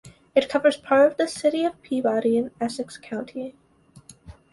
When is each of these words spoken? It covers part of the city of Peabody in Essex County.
It 0.33 0.49
covers 0.49 0.77
part 0.77 1.05
of 1.11 1.17
the 1.17 1.27
city 1.27 1.63
of 1.63 1.79
Peabody 1.83 2.35
in 2.35 2.49
Essex 2.59 2.97
County. 2.97 3.53